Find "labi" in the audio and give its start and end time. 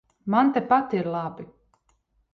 1.17-1.45